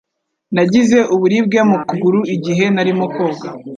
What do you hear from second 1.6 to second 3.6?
mu kuguru igihe narimo koga.